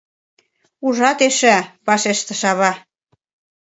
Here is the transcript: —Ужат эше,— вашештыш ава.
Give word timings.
—Ужат 0.85 1.19
эше,— 1.27 1.57
вашештыш 1.87 2.41
ава. 2.51 2.71